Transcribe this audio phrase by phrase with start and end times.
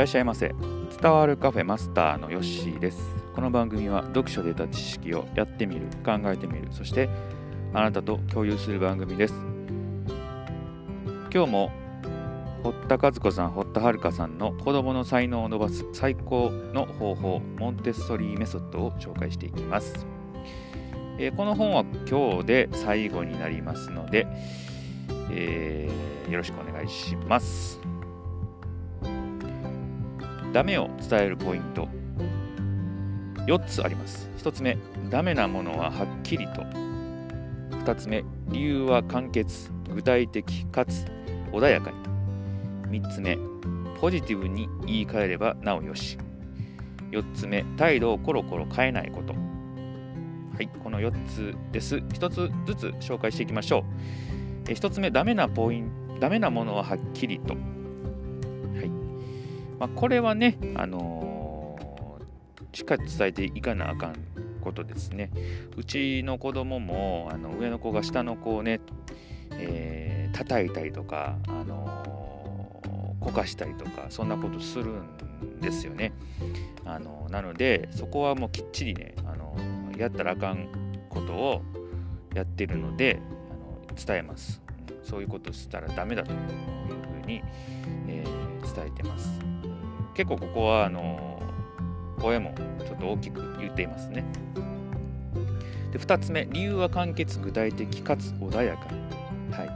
[0.00, 0.54] らっしゃいませ。
[0.98, 3.14] 伝わるカフェマスターのヨッシーです。
[3.34, 6.68] この番組は読書で得た知識をやってみる考えてみる。
[6.70, 7.10] そして
[7.74, 9.34] あなたと共有する番組です。
[11.30, 11.70] 今日も
[12.62, 20.06] 堀田和子さん堀田遥さんの子供の才能を伸ばす最高の方法モンテッソリーメソッドを紹介していきます、
[21.18, 24.26] えー、この本は今日で最後になりますので、
[25.30, 27.80] えー、よろしくお願いします。
[30.52, 31.88] ダメを伝えるポイント。
[33.46, 34.28] 4つあります。
[34.38, 34.76] 1つ目
[35.08, 36.62] ダメなものははっきりと。
[37.84, 41.06] 2つ目理由は簡潔具体的かつ
[41.52, 41.92] 穏やか
[42.90, 43.00] に。
[43.00, 43.38] 3つ目
[44.00, 46.18] ポジティブに言い換えればなおよし。
[47.12, 49.32] 4つ目態度をコロコロ変えないこと。
[49.32, 51.96] はいこの4つです。
[51.96, 53.84] 1つずつ紹介していきましょ
[54.66, 54.68] う。
[54.68, 57.56] 1つ目ダメなポイントダメなものははっきりと。
[59.80, 64.14] まあ、これはね、あのー、しっかり伝えていかなあかん
[64.60, 65.30] ことですね。
[65.74, 68.80] うちの子供もあの上の子が下の子をね、
[69.52, 76.12] えー、叩いたりとか、あのー、こかしたりとかそんなことするんですよね。
[76.84, 79.56] あのなのでそこはもうきっちりね、あの
[79.96, 80.68] やったらあかん
[81.08, 81.62] ことを
[82.34, 83.18] やってるので
[83.50, 84.60] あの伝えます。
[85.02, 86.38] そういうことしたらダメだという
[87.22, 87.42] ふうに、
[88.06, 88.22] え、
[88.74, 89.40] 伝えてます。
[90.14, 91.40] 結構ここはあの
[92.18, 94.24] 声もちょっと大きく言っていますね。
[95.92, 98.86] で2つ目理由は簡潔具体的かつ穏やか
[99.50, 99.66] はい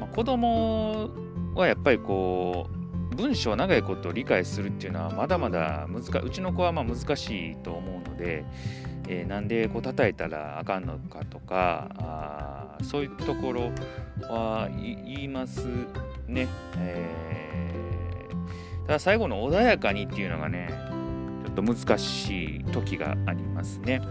[0.00, 1.10] まあ、子供
[1.54, 2.68] はやっぱりこ
[3.12, 8.44] う文章を長いことを理解するっていうのはまだまだ難うちの子はまあ難しいと思うので、
[9.08, 13.70] えー、なんでこう叩いたらあかんのかとかあそういうところ
[14.22, 15.66] は言います
[16.26, 16.48] ね。
[16.78, 17.29] えー
[18.90, 20.68] ただ最後の穏やかにっていうのがね、
[21.46, 24.02] ちょっと難しい時がありますね。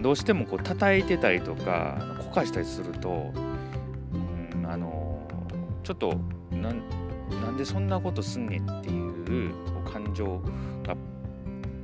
[0.00, 3.32] どうしてもこう叩いてたりとか、こかしたりすると、
[4.54, 5.26] うん、あの、
[5.82, 6.20] ちょっと
[6.52, 9.52] な、んでそんなことすんねんっていう
[9.84, 10.38] 感情
[10.84, 10.96] が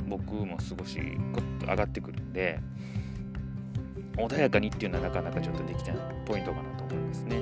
[0.06, 2.60] 僕も少しグッと上がってくるんで、
[4.16, 7.36] 穏やかにっていうのはなかなかちょっとできないポイントかなと思いますね。
[7.36, 7.41] う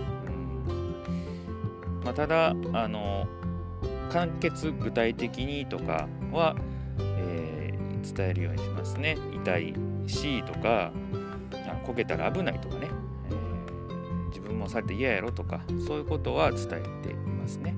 [0.72, 3.28] んまあ、ただ、あの、
[4.10, 6.56] 簡潔具体的にとかは、
[6.98, 9.16] えー、伝えるようにしますね。
[9.32, 9.75] 痛い
[10.06, 10.93] しとか
[11.84, 12.88] こけたら危ないとかね、
[13.31, 17.75] えー、自分もされて嫌やろとかそういうことは伝えていますね。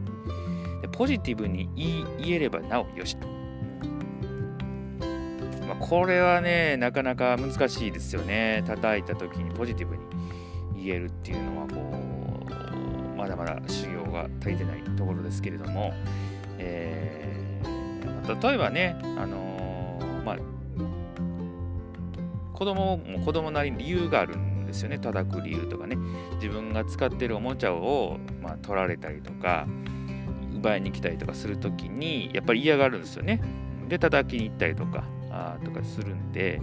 [0.81, 1.69] でポジティブに
[2.19, 3.28] 言えればなおよしと、
[5.66, 8.64] まあ、これはねなかなか難しいですよね。
[8.66, 10.03] 叩いた時にポジティブに
[10.75, 12.01] 言えるっていうのはこう
[13.32, 15.93] だまだ修行が足りてないところですけれども、
[16.59, 20.37] えー、例えばね、あのー、まあ、
[22.53, 24.98] 子供も子供なりに理由があるんですよね。
[24.98, 25.97] 叩く理由とかね。
[26.37, 29.66] 自分が使ってるおもちゃを、まあ、取られたりとか
[30.54, 33.41] 奪いに来たりとかするときにやっぱり嫌がるんですよね。
[33.88, 36.60] で叩きに行ったりとかあとかするんで、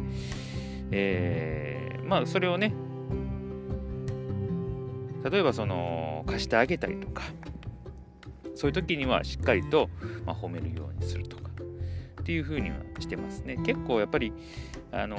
[0.91, 2.73] えー、まあそれをね
[5.23, 7.23] 例えばその貸してあげたりとか
[8.55, 9.89] そういう時にはしっかりと、
[10.25, 11.49] まあ、褒めるようにするとか
[12.21, 13.57] っていうふうにはしてますね。
[13.65, 14.33] 結構やっぱり
[14.91, 15.17] あの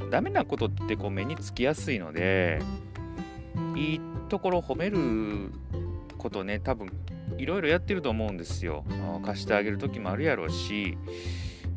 [0.00, 2.60] ー、ダメなことってこう目につきやすいので
[3.76, 5.52] いいところ褒める
[6.18, 6.90] ことね多分
[7.38, 8.84] いろいろやってると思うんですよ。
[9.24, 10.98] 貸してあげる時もあるやろうし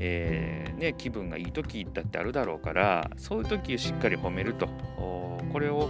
[0.02, 4.68] えー、ね、気分がいい時だってあるだろうからそういう時しっかり褒めると。
[5.52, 5.90] これを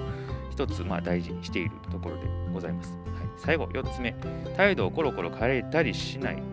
[0.60, 2.92] 一つまあ大事にしているところでございます。
[2.92, 3.00] はい、
[3.38, 4.14] 最後、4つ目、
[4.58, 6.44] 態度をコロコロ変えたりしない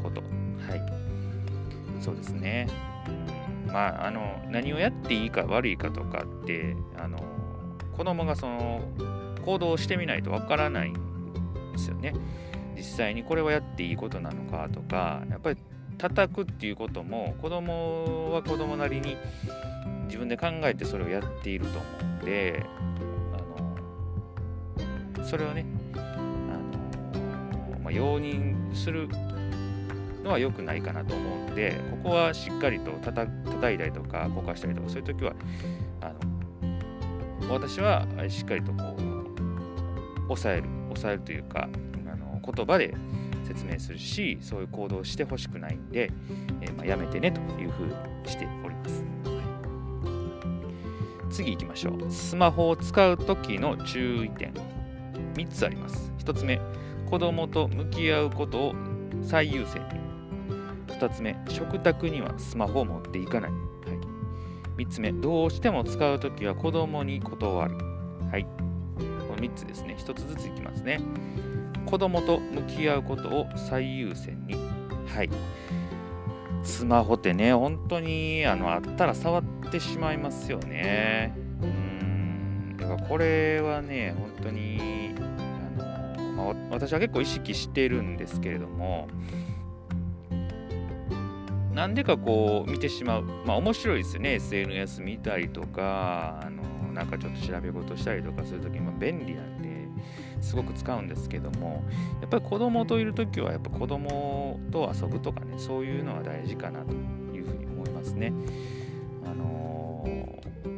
[0.00, 0.20] こと。
[0.20, 2.00] はい。
[2.00, 2.68] そうですね。
[3.66, 7.18] まあ、あの、何をやっていいか悪いかとかって、あの、
[7.96, 8.80] 子供がその、
[9.44, 10.94] 行動してみないとわからないん
[11.72, 12.14] ですよね。
[12.76, 15.58] 実際にこれはやっていいことなのかとか、やっぱり
[15.98, 19.16] 叩くっていうことも子供は子供なりに
[20.06, 21.88] 自分で考えてそれをやっていると思
[22.20, 22.64] うんで
[25.24, 25.64] それをね
[25.94, 29.08] あの、まあ、容認する
[30.22, 35.32] のは良くないかなと思うんでここはしっかりとたた叩いたりとかこかしたりとかそういう時は
[36.00, 36.12] あ
[37.44, 39.00] の私はしっかりとこう
[40.24, 41.68] 抑える抑えるというか
[42.06, 42.94] あの言葉で
[43.46, 46.12] 説明するしそういう行動をしてほしくないんで、
[46.60, 47.92] えー、まあ、やめてねというふうに
[48.24, 49.04] しております。
[51.30, 52.10] 次行きましょう。
[52.10, 54.52] スマホを使う時の注意点。
[55.34, 56.12] 3つあります。
[56.18, 56.60] 1つ目、
[57.08, 58.74] 子供と向き合うことを
[59.22, 59.80] 最優先。
[59.80, 60.00] に
[61.00, 63.56] 2つ目食卓にはスマホを持っていかない、は
[64.76, 67.74] い、3つ目どうしても使うときは子供に断る。
[68.30, 68.44] はい。
[68.44, 69.96] この3つですね。
[69.98, 71.00] 1つずついきますね。
[71.86, 74.54] 子供と向き合うことを最優先に。
[75.06, 75.30] はい。
[76.62, 81.34] スマホってね本当にあのあったら触ってしまいますよね。
[81.62, 82.76] うん。
[82.76, 84.78] だからこれはね本当に、
[86.40, 89.08] まあ、私は結構意識してるんですけれども
[91.72, 93.24] なんでかこう見てしまう。
[93.46, 94.34] まあ面白いですよね。
[94.34, 99.86] SNS 見たりとか、あのなんかちょっと調べ事したりとかするとき、まあ、便利なんで、
[100.40, 101.84] すごく使うんですけども、
[102.20, 108.32] やっぱり子供といるときは、やっぱ子供と遊ぶとかね、そういうのは大事かなというふうに思いますね。
[109.24, 110.69] あのー、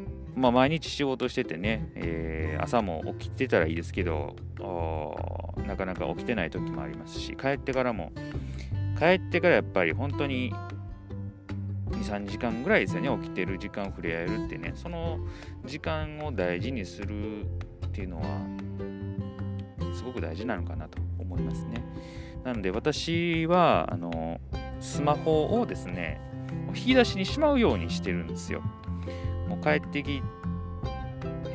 [0.43, 4.35] まあ、毎日仕事しててね、えー、朝も起きてたらいいですけど、
[5.69, 8.11] なかなか起きてない時もありますし、帰ってからも、
[8.99, 10.53] 帰ってからやっぱり本当に
[11.93, 14.73] 23時間ぐらいですよね起きてる時間触れ合えるってね。
[14.75, 15.21] その
[15.65, 18.25] 時間を大事にするっていうのは
[19.95, 21.85] すごく大事なのかなと思いますね。
[22.43, 24.41] なので私はあの
[24.81, 26.21] スマホをですね
[26.75, 28.61] 引き出しにしまうようにしてるんですよ。
[29.53, 30.23] もう帰ってき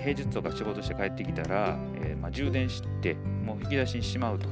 [0.04, 4.48] 平日とか仕事して帰ってきたら、えー、まあ、充電してもう引き出しにしまうと。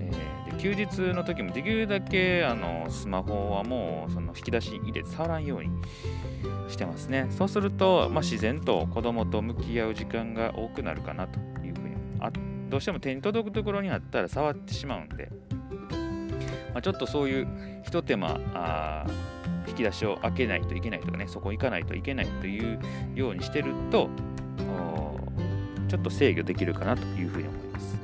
[0.00, 5.70] えで休日の時もできるだけあのスマホはもうその引き出し入れて触らんように
[6.70, 7.26] してますね。
[7.30, 11.96] そうすると、まあ、自然と子供と向き合う時間が多くなるかなというふうに。
[12.20, 12.32] あ
[12.70, 15.30] どうしても手に届くところにあったら触ってしまうんで、
[16.72, 17.48] まあ、ちょっとそういう
[17.84, 19.06] ひと手間あ
[19.68, 22.78] 引き出しを開けないといけないとかねそこ行かないといけないという
[23.14, 24.08] ようにしてると
[25.88, 27.98] ちょっと制御できるかなというふうに思います。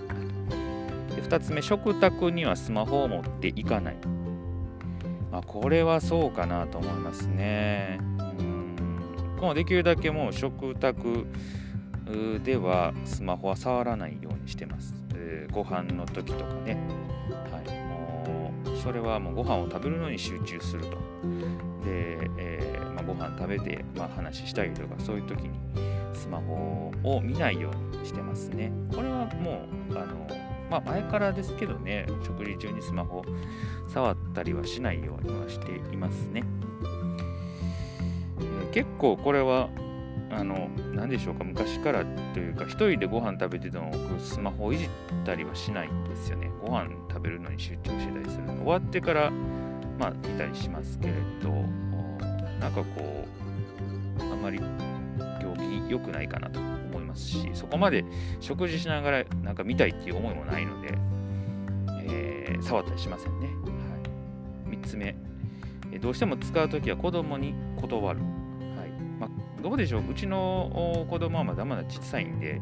[1.28, 3.96] 2つ目、食卓にはスマホを持っていかない。
[5.31, 7.99] まあ、これはそうかなと思いますね。
[8.38, 11.26] うんもうできるだけもう食卓
[12.43, 14.94] ではスマホは触らないようにしてます。
[15.14, 16.78] えー、ご飯の時とかね。
[18.84, 20.90] それはもうご飯を食べるのに集中すると。
[21.84, 25.50] で、えーまあ、ご飯食べて、まあ、話したりとかそういう時に
[26.12, 28.70] スマホを見ないようにしてますね。
[28.94, 30.26] これはもうあの
[30.70, 33.25] まあ前からですけどね、食事中にスマホ
[33.88, 36.44] 触ったりはしないようにはしていますね。
[38.38, 39.70] えー、結構これは、
[40.34, 42.04] あの、何でしょうか、昔から
[42.34, 44.88] というか、一人でご飯食べてても、スマホをいじっ
[45.25, 46.50] たりはしないんですよね。
[46.60, 48.54] ご飯食べるのに集中してたりするの。
[48.56, 49.31] 終わってから、
[49.98, 51.50] まあ見たりしますけれど、
[52.58, 53.25] なんかこ
[54.20, 58.04] う、あんまり行儀良くないかなと思いますしそこまで
[58.40, 60.94] 食事しながらなんか見たいっていう思いもないので、
[62.02, 63.52] えー、触ったりしませんね、は
[64.72, 65.14] い、3つ目
[66.00, 68.20] どうしても使うときは子供に断る、
[69.64, 70.11] どうでしょう？
[70.11, 72.61] うちの子供はまだまだ小さいんで、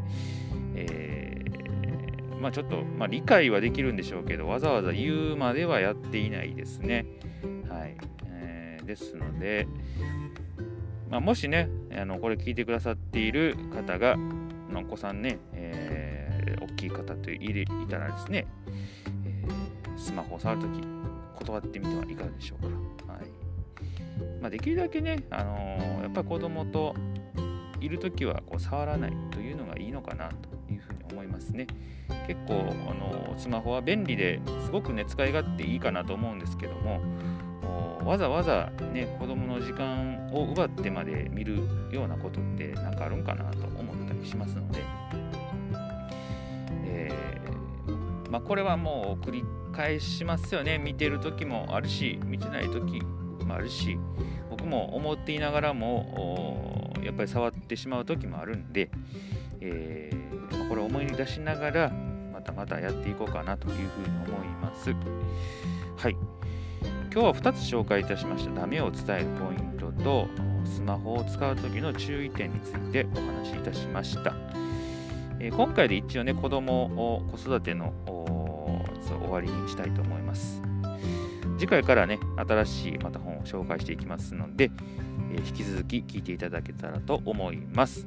[0.77, 7.05] えー、まあ、ちょっと、まあ、理解はできるんでしょうけどわざわざ言うまではやっていないですね。
[7.69, 7.97] はい。
[8.27, 9.67] えー、ですので、
[11.11, 14.17] まあ、もしね、あのこれ聞いてくださっている方が、
[14.71, 18.47] のお子さんね、えー、大きい方といたらですね、
[19.27, 20.81] えー、スマホを触るとき、
[21.35, 23.13] 断ってみてはいかがでしょうか。
[23.15, 23.23] はい。
[24.43, 26.95] まあ、できるだけね、あのー、やっぱり子供と
[27.81, 31.69] いるときはこう触らないというのがいいのかなというふうに思いますね。
[32.27, 37.01] 結構、あのー、スマホは便利ですごくね、使い勝手いいかなと思うんですけども、
[38.05, 41.59] わざわざね子供の時間を奪ってまで見る
[41.93, 44.81] ようなことって何かあるんかなと思ったりしますので、
[46.85, 53.03] えー、まあ、これはもう繰り返しますよね見てる時もあるし見てない時
[53.45, 53.99] もあるし
[54.51, 58.91] 僕も思っていながらもやっぱり触ってしまう時もあるんで、
[59.61, 61.91] えー、これを思い出しながら
[62.33, 64.91] またまたやっていこうかなというふうに思います。
[65.97, 66.17] はい。
[67.13, 68.61] 今日は2つ紹介いたしました。
[68.63, 70.29] ダメを伝えるポイントと
[70.65, 74.35] スマホを使う時の注意点についてお話しいたしました、
[75.39, 76.85] えー、今回で一応ね子供
[77.17, 77.93] を子育ての
[79.07, 80.72] 終わりにしたいと思います。
[81.59, 84.71] 次回からね新しいまた本を紹介していきますので、
[85.33, 88.07] えー、引き続き聞いていただけたらと思います。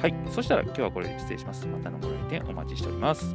[0.00, 1.66] はいそしたら今日はこれで失礼します。
[1.66, 3.34] またのご来店お待ちしております。